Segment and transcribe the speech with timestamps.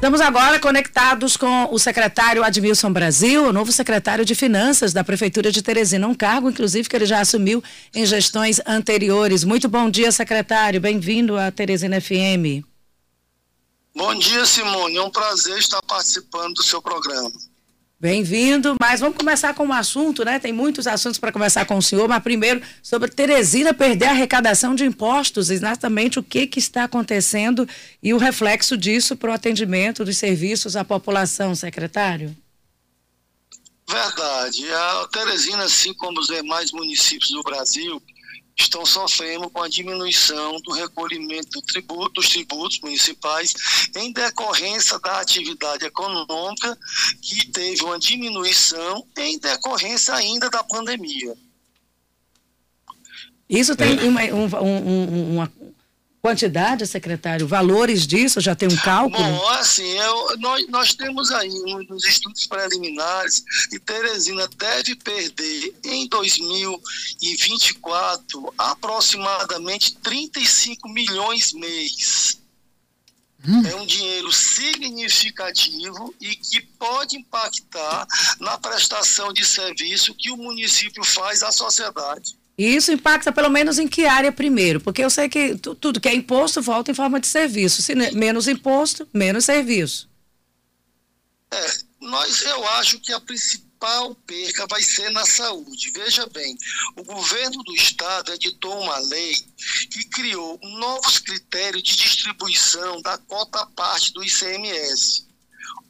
[0.00, 5.52] Estamos agora conectados com o secretário Admilson Brasil, o novo secretário de Finanças da Prefeitura
[5.52, 7.62] de Teresina, um cargo, inclusive, que ele já assumiu
[7.94, 9.44] em gestões anteriores.
[9.44, 10.80] Muito bom dia, secretário.
[10.80, 12.64] Bem-vindo à Teresina FM.
[13.94, 14.96] Bom dia, Simone.
[14.96, 17.30] É um prazer estar participando do seu programa.
[18.00, 20.38] Bem-vindo, mas vamos começar com um assunto, né?
[20.38, 24.74] Tem muitos assuntos para conversar com o senhor, mas primeiro sobre Teresina perder a arrecadação
[24.74, 27.68] de impostos, exatamente o que, que está acontecendo
[28.02, 32.34] e o reflexo disso para o atendimento dos serviços à população, secretário.
[33.86, 34.72] Verdade.
[34.72, 38.02] A Teresina, assim como os demais municípios do Brasil,
[38.62, 43.54] estão sofrendo com a diminuição do recolhimento do tributo, dos tributos municipais
[43.96, 46.78] em decorrência da atividade econômica
[47.20, 51.36] que teve uma diminuição em decorrência ainda da pandemia.
[53.48, 54.04] Isso tem é.
[54.04, 55.52] uma, um, um, uma,
[56.22, 57.48] Quantidade, secretário?
[57.48, 58.42] Valores disso?
[58.42, 59.22] Já tem um cálculo?
[59.22, 61.48] Bom, assim, eu, nós, nós temos aí
[61.88, 72.38] nos estudos preliminares que Teresina deve perder em 2024 aproximadamente 35 milhões mês.
[73.48, 73.66] Hum.
[73.66, 78.06] É um dinheiro significativo e que pode impactar
[78.38, 82.38] na prestação de serviço que o município faz à sociedade.
[82.60, 84.82] E isso impacta pelo menos em que área primeiro?
[84.82, 87.80] Porque eu sei que tudo que é imposto volta em forma de serviço.
[87.80, 90.10] Se menos imposto, menos serviço.
[91.50, 95.90] É, nós, eu acho que a principal perca vai ser na saúde.
[95.92, 96.54] Veja bem,
[96.96, 99.34] o governo do estado editou uma lei
[99.90, 105.29] que criou novos critérios de distribuição da cota parte do ICMS.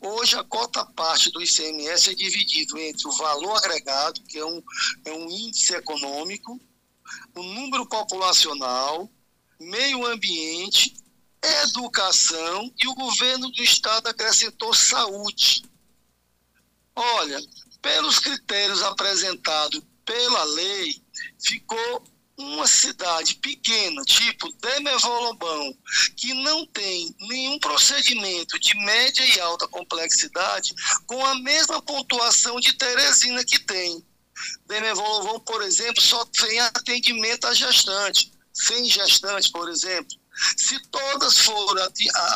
[0.03, 4.63] Hoje, a cota parte do ICMS é dividido entre o valor agregado, que é um,
[5.05, 6.59] é um índice econômico,
[7.35, 9.11] o número populacional,
[9.61, 10.95] meio ambiente,
[11.43, 15.65] educação e o governo do estado acrescentou saúde.
[16.97, 17.39] Olha,
[17.83, 21.03] pelos critérios apresentados pela lei,
[21.39, 22.05] ficou
[22.41, 25.77] uma cidade pequena, tipo Demevolobão,
[26.17, 30.75] que não tem nenhum procedimento de média e alta complexidade,
[31.07, 34.05] com a mesma pontuação de Teresina que tem.
[34.67, 40.20] Demevolobão, por exemplo, só tem atendimento a gestante, sem gestante, por exemplo.
[40.57, 41.83] Se todas foram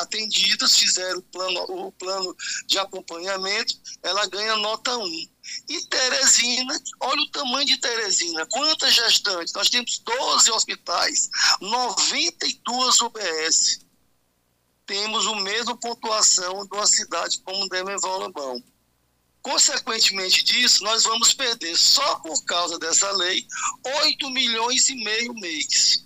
[0.01, 5.29] atendidas, fizeram o plano, o plano de acompanhamento, ela ganha nota 1.
[5.69, 9.53] E Teresina, olha o tamanho de Teresina, quantas gestantes?
[9.55, 11.29] Nós temos 12 hospitais,
[11.61, 13.81] 92 UBS.
[14.87, 18.63] Temos a mesma pontuação de uma cidade como Demevolambão.
[19.45, 23.47] Consequentemente disso, nós vamos perder, só por causa dessa lei,
[24.03, 26.05] 8 milhões e meio mês.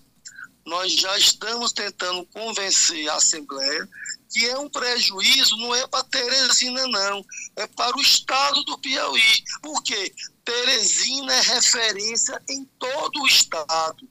[0.68, 3.88] Nós já estamos tentando convencer a Assembleia
[4.30, 7.24] que é um prejuízo, não é para Teresina, não,
[7.56, 9.42] é para o estado do Piauí.
[9.62, 10.12] Por quê?
[10.44, 14.08] Teresina é referência em todo o estado.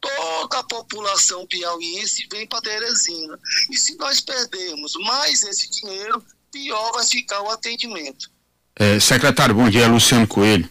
[0.00, 3.38] Toda a população piauiense vem para Teresina.
[3.70, 8.30] E se nós perdermos mais esse dinheiro, pior vai ficar o atendimento.
[8.76, 10.68] É, secretário, bom dia, Luciano Coelho.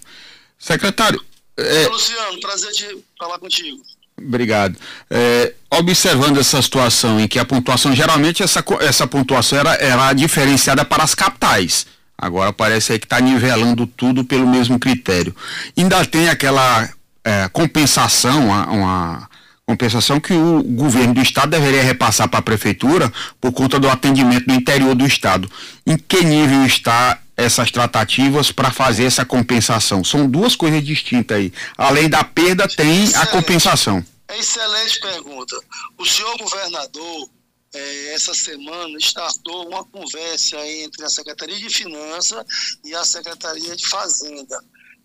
[0.57, 1.23] Secretário.
[1.57, 1.87] É...
[1.87, 3.83] Luciano, prazer de falar contigo.
[4.19, 4.75] Obrigado.
[5.09, 10.83] É, observando essa situação em que a pontuação, geralmente essa, essa pontuação era, era diferenciada
[10.83, 11.85] para as capitais.
[12.17, 15.35] Agora parece aí que está nivelando tudo pelo mesmo critério.
[15.77, 16.89] Ainda tem aquela
[17.23, 19.29] é, compensação, uma, uma,
[19.67, 24.47] compensação que o governo do estado deveria repassar para a prefeitura por conta do atendimento
[24.47, 25.49] no interior do estado.
[25.85, 30.03] Em que nível está essas tratativas para fazer essa compensação?
[30.03, 31.53] São duas coisas distintas aí.
[31.77, 34.05] Além da perda, tem excelente, a compensação.
[34.29, 35.55] Excelente pergunta.
[35.97, 37.29] O senhor governador,
[37.73, 42.43] é, essa semana, startou uma conversa entre a Secretaria de Finanças
[42.83, 44.59] e a Secretaria de Fazenda.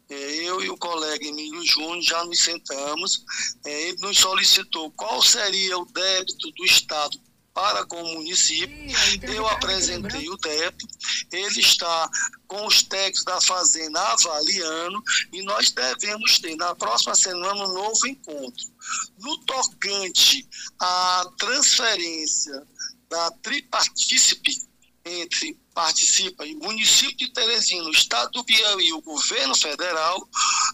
[0.08, 0.14] É,
[0.46, 3.24] eu e o colega Emílio Júnior já nos sentamos.
[3.64, 7.18] É, ele nos solicitou qual seria o débito do Estado
[7.54, 8.76] para com o município.
[9.22, 10.86] Eu apresentei o débito,
[11.30, 12.10] ele está
[12.46, 15.02] com os técnicos da Fazenda avaliando
[15.32, 18.72] e nós devemos ter na próxima semana um novo encontro.
[19.18, 20.46] No tocante
[20.78, 22.66] à transferência
[23.08, 24.72] da tripartícipe
[25.04, 30.28] entre participa o município de Teresina, o estado do Piauí e o governo federal,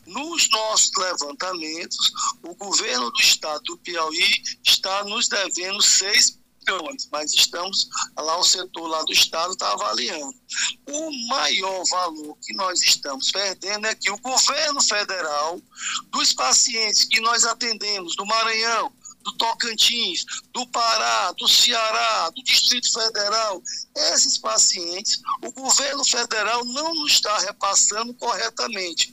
[0.07, 6.38] nos nossos levantamentos, o governo do estado do Piauí está nos devendo 6
[7.11, 10.35] mas estamos lá, o setor lá do Estado está avaliando.
[10.89, 15.61] O maior valor que nós estamos perdendo é que o governo federal,
[16.11, 18.93] dos pacientes que nós atendemos do Maranhão,
[19.23, 23.63] do Tocantins, do Pará, do Ceará, do Distrito Federal,
[23.95, 29.11] esses pacientes, o governo federal não nos está repassando corretamente.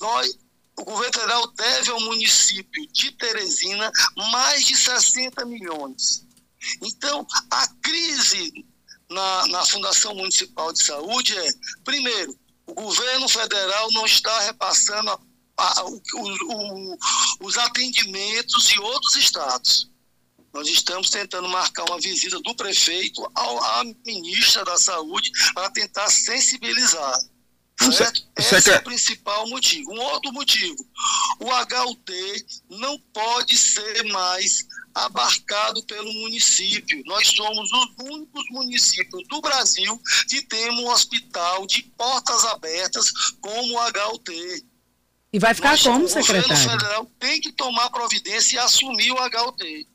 [0.00, 0.36] Nós,
[0.76, 3.90] o governo federal deve ao município de Teresina
[4.32, 6.24] mais de 60 milhões.
[6.82, 8.64] Então, a crise
[9.10, 11.52] na, na Fundação Municipal de Saúde é,
[11.84, 15.20] primeiro, o governo federal não está repassando a,
[15.56, 16.98] a, o, o,
[17.40, 19.90] os atendimentos de outros estados.
[20.52, 26.10] Nós estamos tentando marcar uma visita do prefeito ao, à ministra da Saúde para tentar
[26.10, 27.18] sensibilizar.
[27.90, 28.22] Certo?
[28.36, 29.92] Esse é o principal motivo.
[29.92, 30.76] Um outro motivo:
[31.40, 37.02] o HUT não pode ser mais abarcado pelo município.
[37.06, 43.10] Nós somos os únicos municípios do Brasil que temos um hospital de portas abertas
[43.40, 44.64] como o HUT.
[45.32, 46.44] E vai ficar Nós, como, secretário?
[46.44, 49.86] O governo federal tem que tomar providência e assumir o HUT.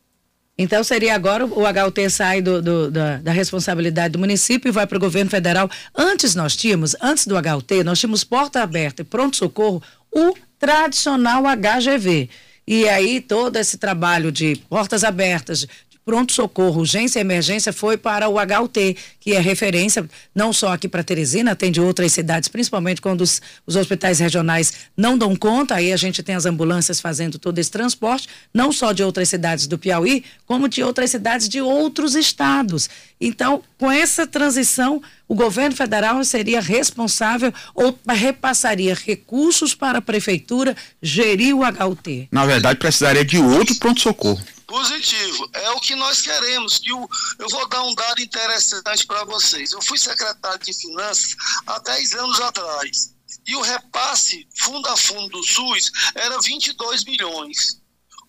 [0.58, 4.88] Então seria agora o HUT sai do, do, da, da, responsabilidade do município e vai
[4.88, 5.70] para o governo federal.
[5.96, 12.28] Antes nós tínhamos, antes do HUT, nós tínhamos porta aberta e pronto-socorro, o tradicional HGV.
[12.68, 15.66] E aí todo esse trabalho de portas abertas,
[16.08, 21.04] pronto-socorro, urgência e emergência foi para o HUT, que é referência não só aqui para
[21.04, 25.98] Teresina, atende outras cidades, principalmente quando os, os, hospitais regionais não dão conta, aí a
[25.98, 30.24] gente tem as ambulâncias fazendo todo esse transporte, não só de outras cidades do Piauí,
[30.46, 32.90] como de outras cidades de outros estados.
[33.20, 40.74] Então, com essa transição, o governo federal seria responsável ou repassaria recursos para a prefeitura
[41.02, 42.30] gerir o HUT.
[42.32, 44.57] Na verdade, precisaria de outro pronto-socorro.
[44.68, 45.50] Positivo.
[45.54, 46.78] É o que nós queremos.
[46.78, 47.10] Que o,
[47.40, 49.72] eu vou dar um dado interessante para vocês.
[49.72, 51.36] Eu fui secretário de Finanças
[51.66, 53.16] há 10 anos atrás.
[53.48, 57.82] E o repasse fundo a fundo do SUS era 22 milhões.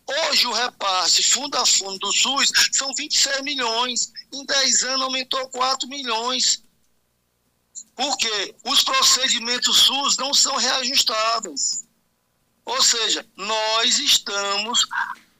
[0.06, 4.12] Hoje o repasse fundo a fundo do SUS são 26 milhões.
[4.32, 6.62] Em 10 anos aumentou 4 milhões.
[7.96, 11.84] Porque os procedimentos SUS não são reajustáveis.
[12.64, 14.86] Ou seja, nós estamos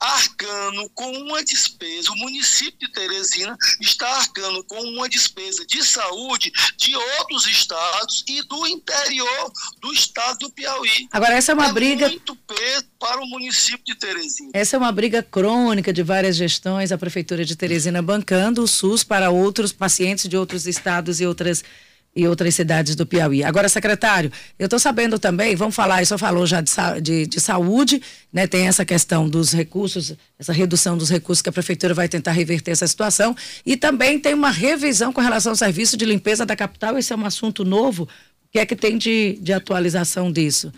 [0.01, 6.53] arcando com uma despesa, o município de Teresina está arcando com uma despesa de saúde
[6.77, 11.09] de outros estados e do interior do estado do Piauí.
[11.13, 12.09] Agora, essa é uma é briga.
[12.09, 14.51] Muito peso para o município de Teresina.
[14.53, 19.05] Essa é uma briga crônica de várias gestões, a Prefeitura de Teresina bancando o SUS
[19.05, 21.65] para outros pacientes de outros estados e outras
[22.15, 23.45] e outras cidades do Piauí.
[23.45, 28.03] Agora, secretário, eu estou sabendo também, vamos falar, isso falou já de, de, de, saúde,
[28.33, 28.47] né?
[28.47, 32.73] Tem essa questão dos recursos, essa redução dos recursos que a prefeitura vai tentar reverter
[32.73, 33.37] essa situação.
[33.65, 36.99] E também tem uma revisão com relação ao serviço de limpeza da capital.
[36.99, 38.03] Esse é um assunto novo.
[38.03, 40.73] O que é que tem de, de atualização disso?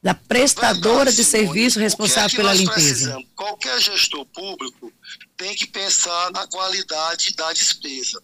[0.00, 2.74] Da prestadora de serviço responsável é pela limpeza.
[2.74, 3.28] Precisamos?
[3.34, 4.92] Qualquer gestor público
[5.36, 8.22] tem que pensar na qualidade da despesa.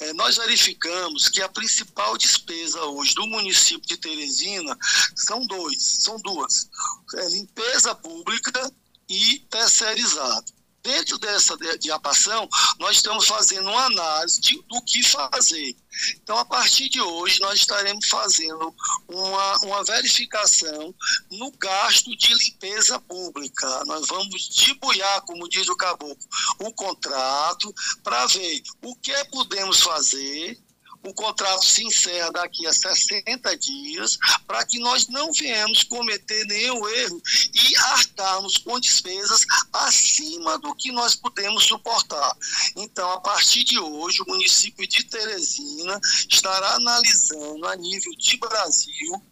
[0.00, 4.76] É, nós verificamos que a principal despesa hoje do município de Teresina
[5.14, 6.68] são dois, são duas:
[7.14, 8.72] é, limpeza pública
[9.08, 10.52] e terceirizado.
[10.84, 12.46] Dentro dessa diapação,
[12.78, 15.74] nós estamos fazendo uma análise de, do que fazer.
[16.22, 18.74] Então, a partir de hoje, nós estaremos fazendo
[19.08, 20.94] uma, uma verificação
[21.30, 23.84] no gasto de limpeza pública.
[23.86, 26.18] Nós vamos debulhar, como diz o caboclo,
[26.58, 30.62] o contrato para ver o que podemos fazer
[31.04, 36.88] o contrato se encerra daqui a 60 dias, para que nós não venhamos cometer nenhum
[36.88, 42.36] erro e arcarmos com despesas acima do que nós podemos suportar.
[42.76, 49.22] Então, a partir de hoje, o município de Teresina estará analisando a nível de Brasil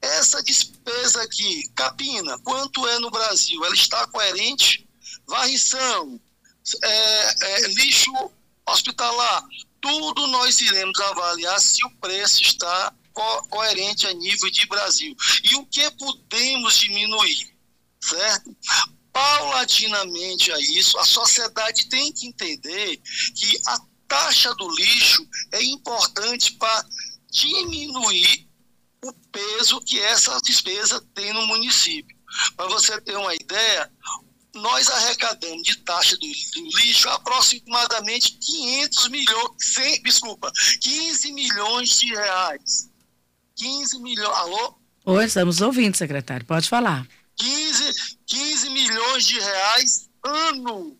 [0.00, 3.62] essa despesa aqui, capina, quanto é no Brasil?
[3.64, 4.88] Ela está coerente?
[5.26, 6.18] Varrição,
[6.82, 8.10] é, é, lixo
[8.66, 9.44] hospitalar,
[9.80, 15.14] tudo nós iremos avaliar se o preço está co coerente a nível de Brasil.
[15.44, 17.54] E o que podemos diminuir,
[18.00, 18.56] certo?
[19.12, 23.00] Paulatinamente a isso, a sociedade tem que entender
[23.34, 26.86] que a taxa do lixo é importante para
[27.30, 28.48] diminuir
[29.02, 32.16] o peso que essa despesa tem no município.
[32.56, 33.90] Para você ter uma ideia,
[34.54, 42.90] nós arrecadamos de taxa do, lixo aproximadamente 500 milhões, 100, desculpa, 15 milhões de reais.
[43.56, 44.74] 15 milhões, alô?
[45.04, 47.06] Oi, estamos ouvindo, secretário, pode falar.
[47.36, 50.98] 15, 15 milhões de reais ano,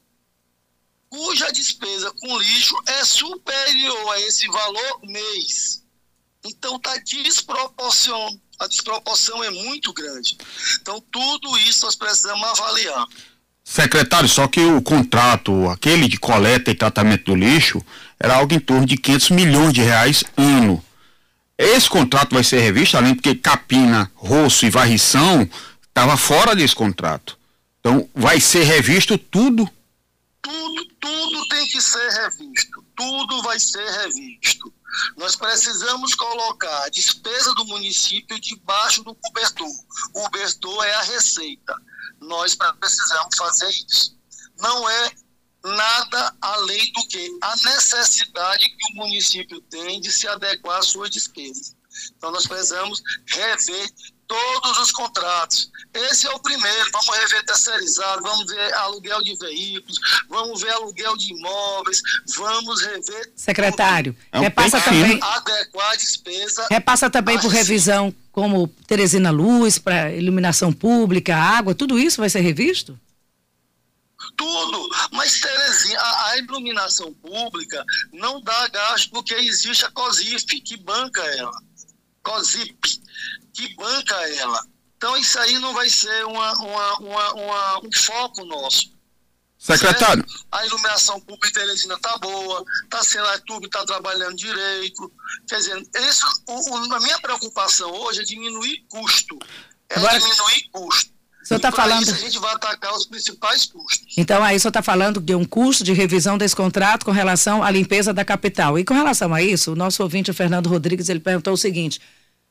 [1.09, 5.85] cuja despesa com lixo é superior a esse valor mês.
[6.45, 10.39] Então está desproporcional, a desproporção é muito grande.
[10.81, 13.07] Então tudo isso nós precisamos avaliar.
[13.71, 17.81] Secretário, só que o contrato, aquele de coleta e tratamento do lixo,
[18.19, 20.85] era algo em torno de 500 milhões de reais ano.
[21.57, 25.49] Esse contrato vai ser revisto, além porque capina, roço e varrição
[25.87, 27.39] estava fora desse contrato.
[27.79, 29.71] Então, vai ser revisto tudo?
[30.43, 32.85] Tudo, tudo tem que ser revisto.
[32.97, 34.73] Tudo vai ser revisto.
[35.17, 39.69] Nós precisamos colocar a despesa do município debaixo do cobertor.
[40.15, 41.75] O cobertor é a receita.
[42.21, 44.19] Nós precisamos fazer isso.
[44.59, 45.13] Não é
[45.65, 51.11] nada além do que a necessidade que o município tem de se adequar às suas
[51.11, 51.77] despesas.
[52.17, 53.91] Então, nós precisamos rever
[54.31, 55.71] todos os contratos.
[55.93, 56.91] Esse é o primeiro.
[56.93, 62.01] Vamos rever terceirizado, vamos ver aluguel de veículos, vamos ver aluguel de imóveis,
[62.37, 63.33] vamos rever.
[63.35, 65.19] Secretário, é um repassa também.
[65.21, 66.67] Adequar a despesa.
[66.71, 72.41] Repassa também por revisão como Teresina Luz, para iluminação pública, água, tudo isso vai ser
[72.41, 72.99] revisto?
[74.37, 74.89] tudo.
[75.13, 81.23] Mas, Terezinha, a, a, iluminação pública não dá gasto porque existe a COSIF, que banca
[81.37, 81.53] ela.
[82.23, 83.01] COSIP,
[83.53, 84.65] que banca ela.
[84.97, 88.93] Então, isso aí não vai ser uma, uma, uma, uma um foco nosso.
[89.59, 90.27] Secretário.
[90.27, 90.47] Certo?
[90.53, 95.13] A iluminação pública em Teresina está boa, tá sendo a TUB está trabalhando direito.
[95.47, 99.39] Quer dizer, isso, o, o, a minha preocupação hoje é diminuir custo.
[99.91, 100.19] É Agora...
[100.19, 101.20] diminuir custo.
[101.43, 102.03] O senhor está falando.
[102.03, 104.15] Isso a gente vai atacar os principais custos.
[104.17, 107.63] Então, aí o senhor está falando de um custo de revisão desse contrato com relação
[107.63, 108.79] à limpeza da capital.
[108.79, 112.01] E com relação a isso, o nosso ouvinte, o Fernando Rodrigues, ele perguntou o seguinte: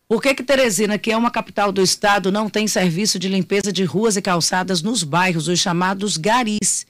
[0.08, 3.72] por que, que Teresina, que é uma capital do estado, não tem serviço de limpeza
[3.72, 6.88] de ruas e calçadas nos bairros, os chamados garis?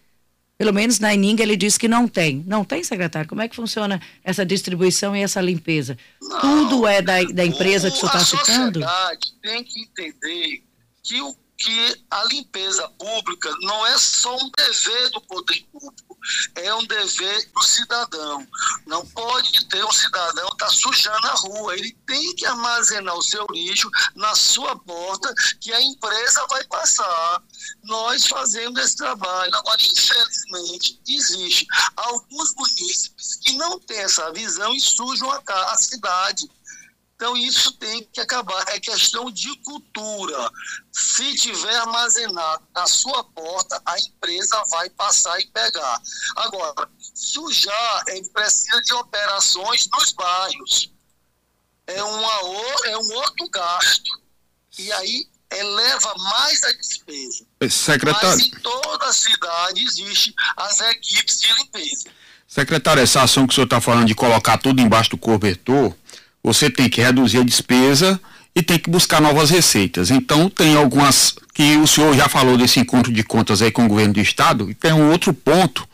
[0.57, 2.43] Pelo menos na Ininga ele disse que não tem.
[2.45, 3.27] Não tem, secretário?
[3.27, 5.97] Como é que funciona essa distribuição e essa limpeza?
[6.21, 8.83] Não, Tudo é da, da empresa o, que o senhor está citando?
[8.83, 10.63] A sociedade tem que entender
[11.03, 16.17] que o que a limpeza pública não é só um dever do poder público,
[16.55, 18.47] é um dever do cidadão.
[18.87, 23.21] Não pode ter um cidadão que está sujando a rua, ele tem que armazenar o
[23.21, 27.43] seu lixo na sua porta, que a empresa vai passar.
[27.83, 29.53] Nós fazemos esse trabalho.
[29.53, 35.41] Agora, infelizmente, existe alguns municípios que não têm essa visão e sujam a,
[35.73, 36.49] a cidade.
[37.19, 38.63] Então, isso tem que acabar.
[38.69, 40.49] É questão de cultura.
[40.89, 46.01] Se tiver armazenado na sua porta, a empresa vai passar e pegar.
[46.37, 50.93] Agora, sujar, é precisa de operações nos bairros.
[51.87, 52.33] É, uma,
[52.85, 54.09] é um outro gasto.
[54.77, 57.45] E aí eleva mais a despesa.
[57.69, 58.29] Secretário.
[58.29, 62.09] Mas em toda a cidade existe as equipes de limpeza.
[62.47, 65.93] Secretário, essa ação que o senhor está falando de colocar tudo embaixo do cobertor,
[66.43, 68.19] você tem que reduzir a despesa
[68.55, 70.11] e tem que buscar novas receitas.
[70.11, 73.87] Então, tem algumas que o senhor já falou desse encontro de contas aí com o
[73.87, 75.87] governo do estado, e tem um outro ponto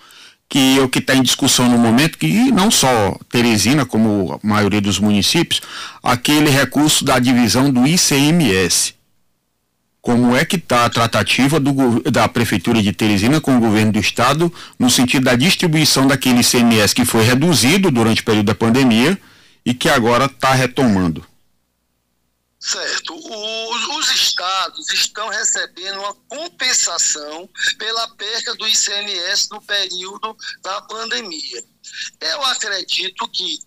[0.48, 4.48] que é o que está em discussão no momento, que não só Teresina, como a
[4.48, 5.62] maioria dos municípios,
[6.04, 8.94] aquele recurso da divisão do ICMS.
[10.02, 14.00] Como é que está a tratativa do, da Prefeitura de Teresina com o governo do
[14.00, 19.18] Estado no sentido da distribuição daquele ICMS que foi reduzido durante o período da pandemia
[19.65, 21.25] e que agora está retomando.
[22.60, 23.13] Certo.
[23.13, 31.63] Os, os, estados estão recebendo uma compensação pela perca do ICMS no período da pandemia.
[32.19, 33.60] Eu acredito que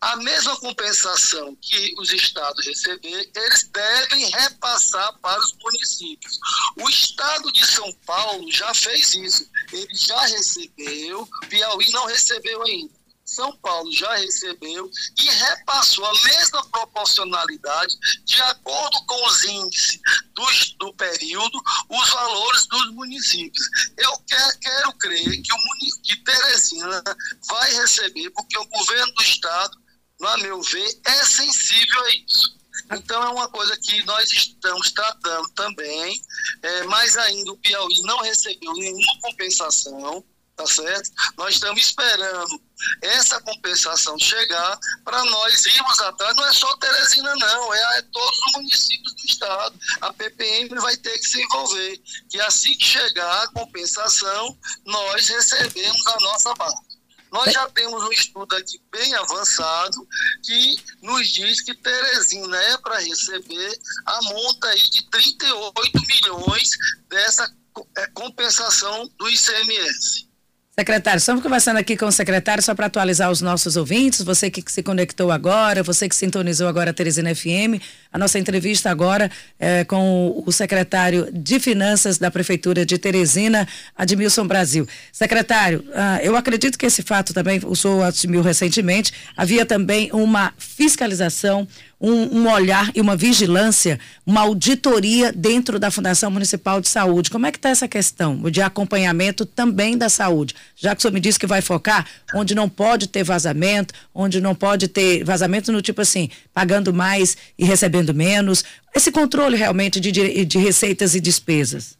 [0.00, 6.38] a mesma compensação que os estados receber, eles devem repassar para os municípios.
[6.76, 9.48] O estado de São Paulo já fez isso.
[9.72, 13.03] Ele já recebeu, Piauí não recebeu ainda.
[13.24, 20.00] São Paulo já recebeu e repassou a mesma proporcionalidade de acordo com os índices
[20.34, 23.66] do, do período, os valores dos municípios.
[23.96, 27.02] Eu quer, quero crer que o que Teresina
[27.48, 29.78] vai receber, porque o governo do estado,
[30.22, 32.54] a meu ver, é sensível a isso.
[32.92, 36.20] Então é uma coisa que nós estamos tratando também,
[36.62, 40.24] é, mais ainda o Piauí não recebeu nenhuma compensação,
[40.56, 41.10] tá certo?
[41.36, 42.60] Nós estamos esperando
[43.02, 46.36] essa compensação chegar para nós irmos atrás.
[46.36, 49.78] Não é só Teresina, não, é, é, todos os municípios do estado.
[50.00, 52.00] A PPM vai ter que se envolver.
[52.30, 56.94] Que assim que chegar a compensação, nós recebemos a nossa parte.
[57.32, 60.06] Nós já temos um estudo aqui bem avançado
[60.44, 66.70] que nos diz que Teresina é para receber a monta aí de 38 milhões
[67.08, 67.52] dessa
[67.96, 70.28] é, compensação do ICMS.
[70.76, 74.60] Secretário, estamos conversando aqui com o secretário só para atualizar os nossos ouvintes, você que
[74.66, 77.80] se conectou agora, você que sintonizou agora a Teresina FM,
[78.14, 79.28] a nossa entrevista agora
[79.58, 83.66] é com o secretário de Finanças da Prefeitura de Teresina,
[83.96, 84.86] Admilson Brasil.
[85.12, 90.54] Secretário, ah, eu acredito que esse fato também, o senhor assumiu recentemente, havia também uma
[90.56, 91.66] fiscalização
[92.04, 97.30] um, um, olhar e uma vigilância, uma auditoria dentro da Fundação Municipal de Saúde.
[97.30, 100.54] Como é que está essa questão de acompanhamento também da saúde?
[100.76, 104.38] Já que o senhor me disse que vai focar onde não pode ter vazamento, onde
[104.38, 108.64] não pode ter vazamento no tipo assim, pagando mais e recebendo menos.
[108.94, 111.96] Esse controle realmente de, de receitas e despesas.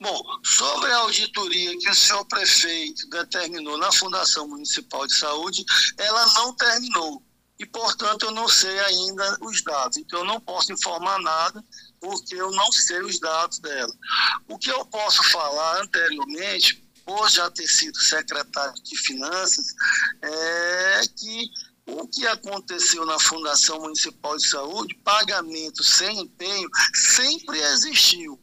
[0.00, 5.64] Bom, sobre a auditoria que o senhor prefeito determinou na Fundação Municipal de Saúde,
[5.98, 7.22] ela não terminou
[7.58, 9.96] e, portanto, eu não sei ainda os dados.
[9.96, 11.64] Então, eu não posso informar nada
[12.00, 13.92] porque eu não sei os dados dela.
[14.48, 19.74] O que eu posso falar anteriormente, por já ter sido secretário de Finanças,
[20.22, 21.00] é
[22.16, 28.40] que aconteceu na Fundação Municipal de Saúde, pagamento sem empenho, sempre existiu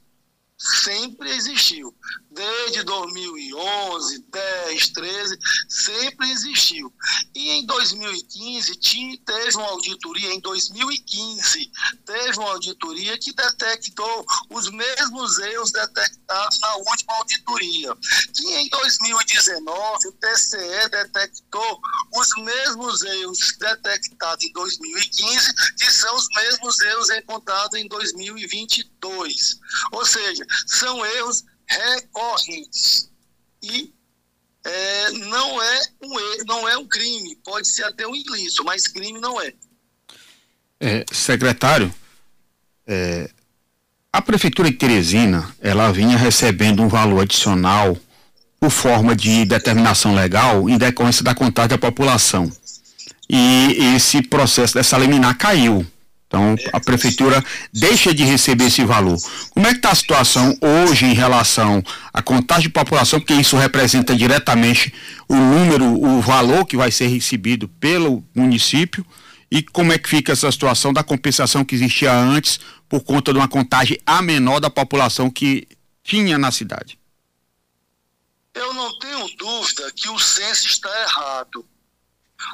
[0.58, 1.94] sempre existiu.
[2.34, 5.38] Desde 2011, 10, 13,
[5.70, 6.92] sempre existiu.
[7.36, 11.72] E em 2015, tinha, teve uma auditoria, em 2015,
[12.06, 17.96] teve uma auditoria que detectou os mesmos erros detectados na última auditoria.
[18.34, 21.80] Que em 2019, o TCE detectou
[22.16, 29.60] os mesmos erros detectados em 2015, que são os mesmos erros encontrados em 2022.
[29.92, 31.44] Ou seja, são erros
[31.77, 33.10] recorrentes.
[33.62, 33.94] E
[34.65, 39.20] é, não, é um, não é um crime, pode ser até um ilícito, mas crime
[39.20, 39.53] não é.
[40.80, 41.94] é secretário,
[42.88, 43.30] é,
[44.12, 47.98] a Prefeitura de Teresina, ela vinha recebendo um valor adicional
[48.60, 52.50] por forma de determinação legal em decorrência da contagem da população.
[53.30, 55.86] E esse processo dessa liminar caiu.
[56.34, 59.16] Então, a prefeitura deixa de receber esse valor.
[59.52, 63.56] Como é que está a situação hoje em relação à contagem de população, porque isso
[63.56, 64.92] representa diretamente
[65.30, 69.06] o número, o valor que vai ser recebido pelo município,
[69.52, 73.38] e como é que fica essa situação da compensação que existia antes por conta de
[73.38, 75.68] uma contagem a menor da população que
[76.03, 76.98] tinha na cidade?
[78.55, 81.64] Eu não tenho dúvida que o censo está errado.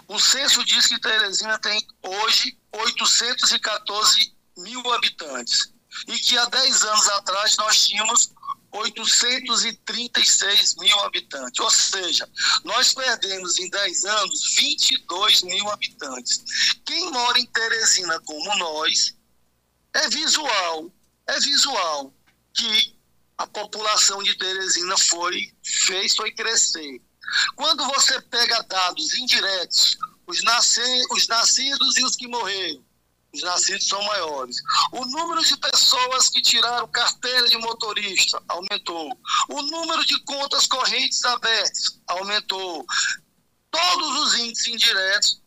[0.08, 5.72] O censo diz que Teresina tem hoje 814 mil habitantes
[6.08, 8.32] e que há 10 anos atrás nós tínhamos
[8.72, 11.60] 836 mil habitantes.
[11.60, 12.30] Ou seja,
[12.64, 16.44] nós perdemos em 10 anos 22 mil habitantes.
[16.86, 19.16] Quem mora em Teresina como nós,
[19.94, 20.92] é visual,
[21.28, 22.14] é visual
[22.54, 22.96] que
[23.38, 27.02] a população de Teresina foi, fez, foi crescer.
[27.56, 32.84] Quando você pega dados indiretos, os, nasce, os nascidos e os que morreram,
[33.34, 34.58] os nascidos são maiores.
[34.92, 39.12] O número de pessoas que tiraram carteira de motorista aumentou.
[39.50, 42.86] O número de contas correntes abertas aumentou.
[43.70, 45.42] Todos os índices indiretos,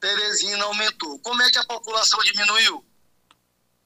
[0.00, 1.18] Teresina aumentou.
[1.20, 2.84] Como é que a população diminuiu?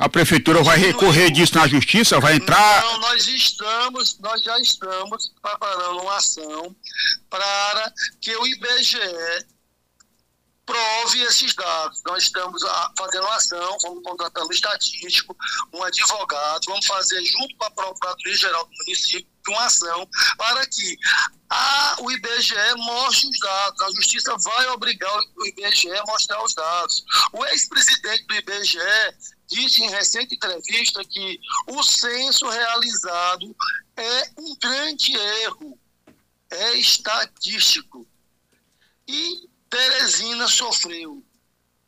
[0.03, 2.19] A prefeitura vai recorrer disso na justiça?
[2.19, 2.83] Vai entrar?
[2.83, 6.75] Não, nós estamos, nós já estamos preparando uma ação
[7.31, 8.99] para que o IBGE
[10.65, 12.03] prove esses dados.
[12.07, 12.63] Nós estamos
[12.97, 15.37] fazendo uma ação, vamos contratar um estatístico,
[15.73, 20.97] um advogado, vamos fazer junto com a Procuradoria-Geral do município uma ação para que
[21.51, 23.81] a, o IBGE mostre os dados.
[23.81, 27.05] A justiça vai obrigar o IBGE a mostrar os dados.
[27.33, 28.79] O ex-presidente do IBGE
[29.49, 33.55] disse em recente entrevista que o censo realizado
[33.97, 35.79] é um grande erro,
[36.51, 38.07] é estatístico.
[39.07, 41.25] E Teresina sofreu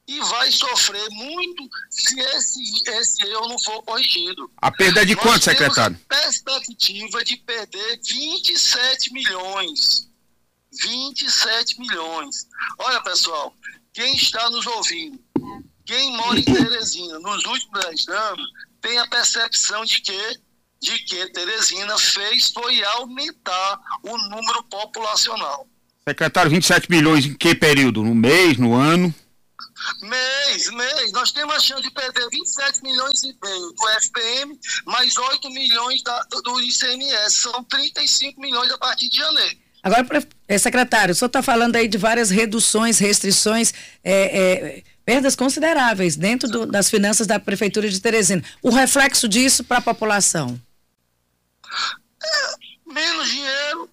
[0.09, 4.51] e vai sofrer muito se esse, esse erro não for corrigido.
[4.57, 5.99] A perda é de Nós quanto, secretário?
[6.09, 10.09] perspectiva de perder 27 milhões.
[10.73, 12.49] 27 milhões.
[12.79, 13.55] Olha, pessoal,
[13.93, 15.23] quem está nos ouvindo,
[15.85, 20.41] quem mora em Teresina nos últimos 10 anos, tem a percepção de que
[20.81, 25.67] de que Teresina fez foi aumentar o número populacional.
[26.07, 28.03] Secretário, 27 milhões em que período?
[28.03, 29.15] No mês, no ano?
[30.03, 31.13] Mês, mês.
[31.13, 36.03] Nós temos a chance de perder 27 milhões e meio do FPM, mais 8 milhões
[36.03, 37.37] da, do ICMS.
[37.41, 39.57] São 35 milhões a partir de janeiro.
[39.83, 40.07] Agora,
[40.47, 46.17] é, secretário, o senhor está falando aí de várias reduções, restrições, é, é, perdas consideráveis
[46.17, 48.43] dentro do, das finanças da Prefeitura de Teresina.
[48.63, 50.61] O reflexo disso para a população?
[52.23, 53.91] É, menos dinheiro,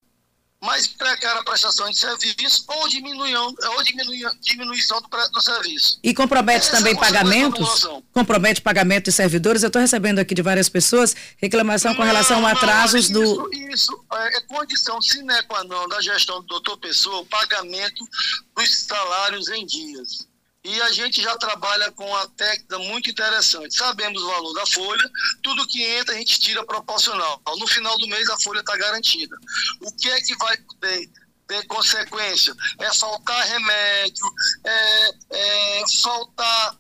[0.62, 6.00] mais precária a prestação de serviço ou diminuição, ou diminuição, diminuição do, do serviço.
[6.04, 7.88] E compromete Essa também pagamentos?
[8.14, 9.64] Compromete pagamento de servidores?
[9.64, 13.50] Eu estou recebendo aqui de várias pessoas reclamação com relação a atrasos isso, do.
[13.54, 18.08] Isso é, é condição sine qua non da gestão do doutor Pessoa o pagamento
[18.56, 20.28] dos salários em dias.
[20.64, 23.76] E a gente já trabalha com uma técnica muito interessante.
[23.76, 25.10] Sabemos o valor da folha,
[25.42, 27.42] tudo que entra a gente tira proporcional.
[27.58, 29.36] No final do mês a folha está garantida.
[29.82, 31.10] O que é que vai ter,
[31.48, 32.54] ter consequência?
[32.80, 34.26] É faltar remédio,
[34.64, 36.80] é, é faltar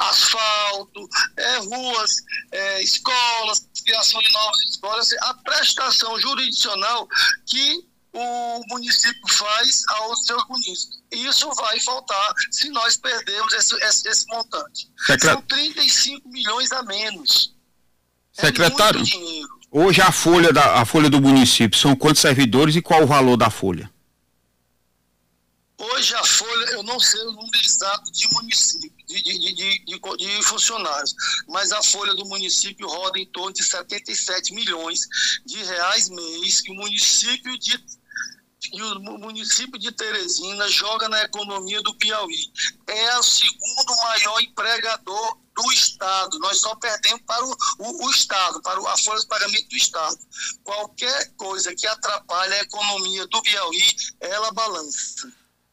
[0.00, 2.16] asfalto, é, ruas,
[2.50, 7.06] é, escolas, criação de novas escolas, a prestação jurisdicional
[7.46, 11.01] que o município faz aos seus municípios.
[11.12, 14.90] Isso vai faltar se nós perdermos esse, esse, esse montante.
[15.06, 15.32] Secret...
[15.32, 17.54] São 35 milhões a menos.
[18.38, 22.82] É Secretário, é hoje a folha, da, a folha do município são quantos servidores e
[22.82, 23.92] qual o valor da folha?
[25.78, 30.42] Hoje a folha, eu não sei o número exato de município, de, de, de, de,
[30.44, 31.12] funcionários,
[31.48, 35.00] mas a folha do município roda em torno de 77 milhões
[35.44, 37.84] de reais mês que o município de
[38.72, 42.52] e o município de Teresina joga na economia do Piauí.
[42.86, 46.38] É o segundo maior empregador do Estado.
[46.38, 50.18] Nós só perdemos para o, o, o Estado, para a folha de pagamento do Estado.
[50.64, 55.32] Qualquer coisa que atrapalhe a economia do Piauí, ela balança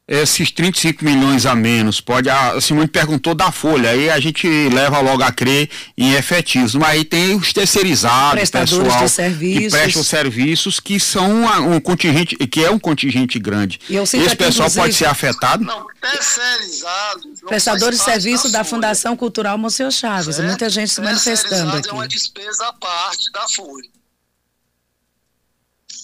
[0.09, 4.99] esses 35 milhões a menos, pode, a Simone perguntou da folha, aí a gente leva
[5.01, 9.63] logo a crer em efetivos, mas aí tem os terceirizados, pessoal de serviços.
[9.65, 13.79] que prestam serviços que são um contingente, que é um contingente grande.
[13.87, 15.63] E Esse pessoal pode ser afetado?
[15.63, 17.41] Não, terceirizados.
[17.47, 20.47] Prestadores de serviço da, da Fundação Cultural Monsenhor Chaves, certo?
[20.47, 21.87] muita gente se manifestando aqui.
[21.87, 23.98] é uma despesa à parte da folha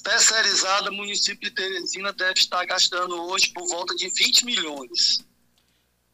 [0.05, 5.25] terceirizada, o município de Teresina deve estar gastando hoje por volta de 20 milhões.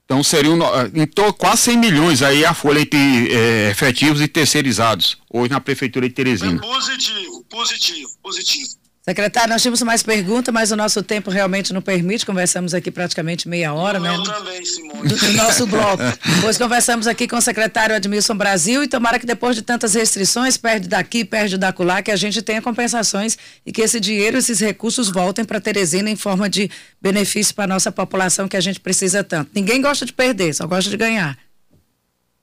[0.05, 0.57] Então seriam
[0.93, 6.07] então, quase 100 milhões aí a folha entre é, efetivos e terceirizados, hoje na Prefeitura
[6.07, 6.55] de Teresina.
[6.55, 8.80] É positivo, positivo, positivo.
[9.03, 12.23] Secretário, nós tínhamos mais perguntas, mas o nosso tempo realmente não permite.
[12.23, 14.15] Conversamos aqui praticamente meia hora, eu né?
[14.15, 15.09] Eu também, Simone.
[15.09, 16.03] Do, do nosso bloco.
[16.41, 20.55] Pois conversamos aqui com o secretário Admilson Brasil e tomara que depois de tantas restrições,
[20.55, 24.59] perde daqui, perde da acolá, que a gente tenha compensações e que esse dinheiro, esses
[24.59, 26.69] recursos voltem para Teresina em forma de
[27.01, 29.49] benefício para a nossa população que a gente precisa tanto.
[29.55, 31.39] Ninguém gosta de perder, só gosta de ganhar.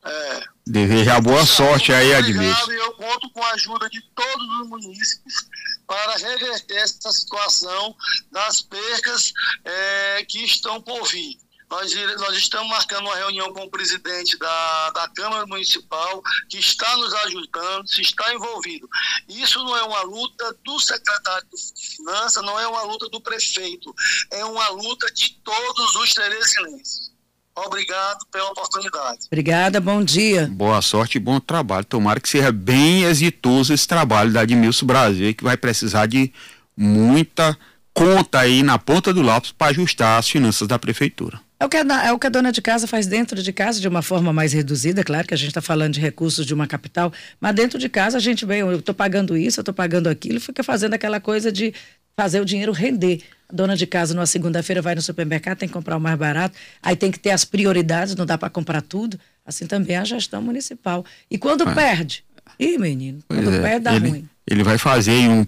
[0.05, 0.59] É.
[0.67, 2.73] Desejar boa sorte aí, Admilson.
[2.73, 5.35] Eu conto com a ajuda de todos os munícipes
[5.89, 7.97] para reverter essa situação
[8.31, 9.33] das percas
[9.65, 11.41] é, que estão por vir.
[11.71, 16.97] Nós, nós, estamos marcando uma reunião com o presidente da, da Câmara Municipal, que está
[16.97, 18.89] nos ajudando, se está envolvido.
[19.29, 23.95] Isso não é uma luta do secretário de Finanças, não é uma luta do prefeito,
[24.31, 27.18] é uma luta de todos os teresinenses.
[27.67, 29.19] Obrigado pela oportunidade.
[29.27, 30.47] Obrigada, bom dia.
[30.47, 31.85] Boa sorte e bom trabalho.
[31.85, 36.33] Tomara que seja bem exitoso esse trabalho da Admilson Brasil, que vai precisar de
[36.77, 37.57] muita
[37.93, 41.41] conta aí na ponta do lápis para ajustar as finanças da prefeitura.
[41.61, 43.81] É o, que a, é o que a dona de casa faz dentro de casa,
[43.81, 46.69] de uma forma mais reduzida, claro que a gente está falando de recursos de uma
[46.69, 50.09] capital, mas dentro de casa a gente vem, eu estou pagando isso, eu estou pagando
[50.09, 51.75] aquilo, fica fazendo aquela coisa de
[52.19, 53.23] fazer o dinheiro render.
[53.49, 56.59] A dona de casa, numa segunda-feira, vai no supermercado, tem que comprar o mais barato,
[56.83, 59.21] aí tem que ter as prioridades, não dá para comprar tudo.
[59.47, 61.05] Assim também é a gestão municipal.
[61.31, 61.73] E quando ah.
[61.73, 62.25] perde?
[62.59, 64.29] Ih, menino, quando é, perde dá ele, ruim.
[64.51, 65.47] Ele vai fazer um.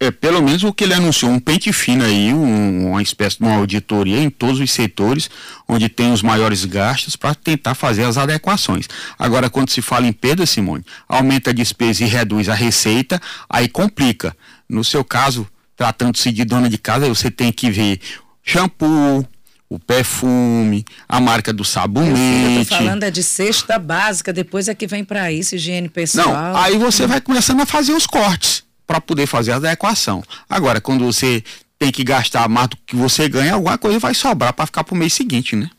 [0.00, 3.44] É, pelo menos o que ele anunciou, um pente fino aí, um, uma espécie de
[3.44, 5.30] uma auditoria em todos os setores,
[5.68, 8.88] onde tem os maiores gastos, para tentar fazer as adequações.
[9.16, 13.68] Agora, quando se fala em perda, Simone, aumenta a despesa e reduz a receita, aí
[13.68, 14.36] complica.
[14.68, 18.00] No seu caso, tratando-se de dona de casa, você tem que ver
[18.42, 19.24] shampoo,
[19.70, 22.58] o perfume, a marca do sabonete.
[22.58, 26.26] Eu tô falando é de cesta básica, depois é que vem para isso, higiene pessoal.
[26.26, 30.22] Não, aí você vai começando a fazer os cortes para poder fazer a adequação.
[30.50, 31.44] Agora, quando você
[31.78, 34.94] tem que gastar mais do que você ganha, alguma coisa vai sobrar para ficar para
[34.94, 35.70] o mês seguinte, né?